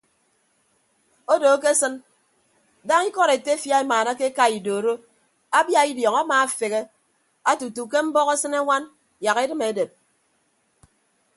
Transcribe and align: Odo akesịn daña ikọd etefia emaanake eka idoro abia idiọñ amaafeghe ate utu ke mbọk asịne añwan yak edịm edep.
Odo 1.33 1.47
akesịn 1.57 1.93
daña 2.87 3.07
ikọd 3.09 3.29
etefia 3.37 3.75
emaanake 3.83 4.23
eka 4.31 4.45
idoro 4.57 4.93
abia 5.59 5.81
idiọñ 5.91 6.15
amaafeghe 6.23 6.81
ate 7.49 7.63
utu 7.69 7.83
ke 7.91 7.97
mbọk 8.07 8.27
asịne 8.33 8.57
añwan 8.61 8.83
yak 9.25 9.37
edịm 9.43 9.61
edep. 9.71 9.91